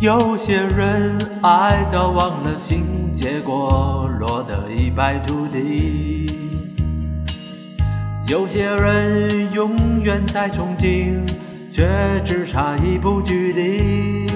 [0.00, 6.30] 有些人爱到忘了形，结果落得一败涂地；
[8.28, 11.16] 有些人永远在憧憬，
[11.68, 11.88] 却
[12.24, 14.30] 只差一步距离。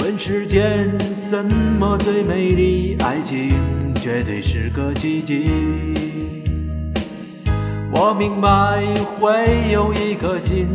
[0.00, 1.40] 问世间什
[1.78, 2.96] 么最美丽？
[2.98, 3.54] 爱情
[4.02, 5.48] 绝对是个奇迹。
[7.92, 8.82] 我明白
[9.20, 10.66] 会有一颗心。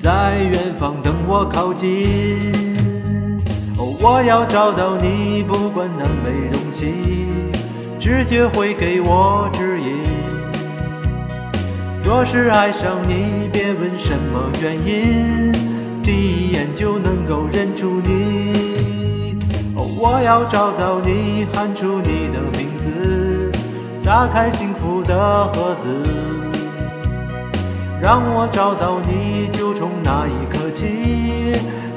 [0.00, 2.06] 在远方等我靠近，
[3.76, 6.94] 哦我要找到你，不管南北东西，
[7.98, 10.04] 直觉会给我指引。
[12.04, 15.52] 若是爱上你，别问什么原因，
[16.00, 19.36] 第一眼就能够认出你。
[19.74, 23.50] 哦我要找到你，喊出你的名字，
[24.04, 26.47] 打开幸福的盒子。
[28.00, 30.86] 让我找到你，就从那一刻起，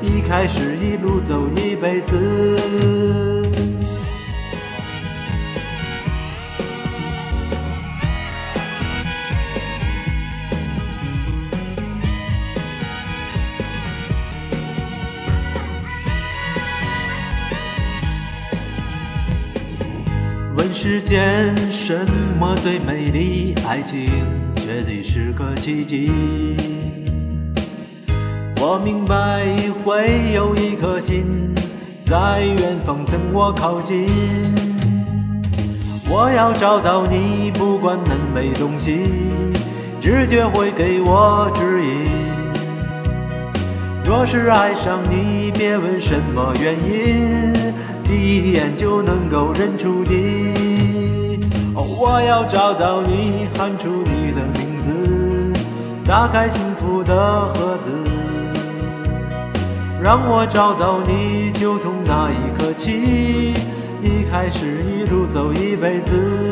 [0.02, 3.41] 一开始一路走一辈子。
[20.84, 21.96] 世间什
[22.40, 23.54] 么最美丽？
[23.70, 24.10] 爱情。
[24.56, 26.10] 绝对是个奇迹。
[28.60, 29.46] 我明白
[29.84, 31.54] 会有一颗心
[32.02, 34.08] 在远方等我靠近。
[36.10, 39.04] 我要找到你，不管南北东西，
[40.02, 42.08] 直觉会给我指引。
[44.04, 47.54] 若是爱上你，别问什么原因，
[48.04, 50.71] 第一眼就能够认出你。
[51.84, 54.92] 我要找到你，喊出你的名字。
[56.06, 57.14] 打开幸福的
[57.54, 57.90] 盒子，
[60.02, 63.54] 让我找到你，就从那一刻起，
[64.02, 66.51] 一开始一路走一辈子。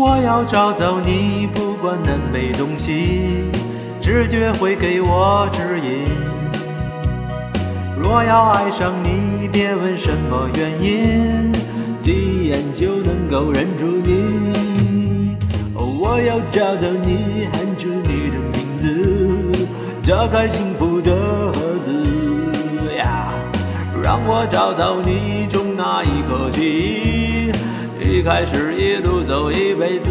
[0.00, 1.48] 我要找到你。
[1.54, 1.70] 不。
[1.80, 3.50] 管南北东西，
[4.02, 6.04] 直觉会给我指引。
[7.98, 11.50] 若要爱上你，别问什么原因，
[12.02, 15.38] 第一眼就能够认出你。
[15.74, 19.66] 我要找到你，喊出你的名字，
[20.06, 21.10] 打开幸福的
[21.54, 23.32] 盒子呀，
[24.02, 27.29] 让我找到你，从那一刻起，
[28.22, 30.10] 开始一路走一辈子。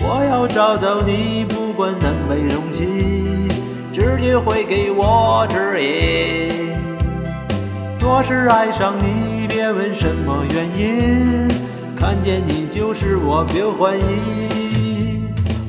[0.00, 3.48] 我要找到你，不管南北东西，
[3.92, 6.72] 直觉会给我指引。
[8.00, 11.48] 若是爱上你，别问什么原因，
[11.96, 15.20] 看见你就是我，别怀疑。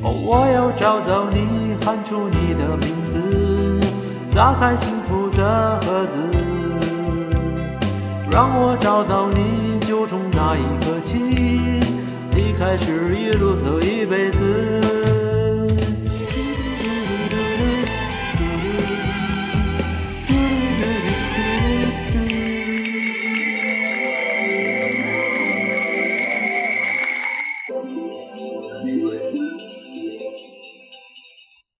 [0.02, 3.18] 哦我要找到你，喊出你的名字，
[4.34, 6.16] 打开幸福的盒子，
[8.30, 11.88] 让我找到你，就从那一刻起。
[12.58, 15.07] 开始一路走一辈子。